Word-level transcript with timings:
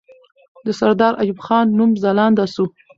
د 0.65 0.67
سردار 0.79 1.13
ایوب 1.21 1.39
خان 1.45 1.65
نوم 1.77 1.91
ځلانده 2.03 2.45
سو. 2.53 2.65